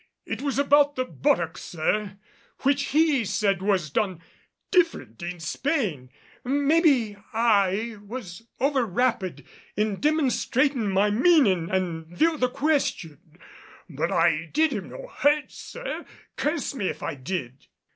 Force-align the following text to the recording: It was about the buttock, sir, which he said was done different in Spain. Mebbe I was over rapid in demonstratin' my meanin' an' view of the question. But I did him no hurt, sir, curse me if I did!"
It 0.25 0.41
was 0.41 0.57
about 0.57 0.95
the 0.95 1.05
buttock, 1.05 1.59
sir, 1.59 2.17
which 2.61 2.85
he 2.85 3.23
said 3.23 3.61
was 3.61 3.91
done 3.91 4.19
different 4.71 5.21
in 5.21 5.39
Spain. 5.39 6.09
Mebbe 6.43 7.23
I 7.33 7.97
was 8.03 8.47
over 8.59 8.83
rapid 8.83 9.45
in 9.77 9.97
demonstratin' 10.01 10.89
my 10.91 11.11
meanin' 11.11 11.69
an' 11.69 12.05
view 12.15 12.33
of 12.33 12.39
the 12.39 12.49
question. 12.49 13.19
But 13.87 14.11
I 14.11 14.45
did 14.45 14.73
him 14.73 14.89
no 14.89 15.05
hurt, 15.05 15.51
sir, 15.51 16.03
curse 16.35 16.73
me 16.73 16.89
if 16.89 17.03
I 17.03 17.13
did!" 17.13 17.67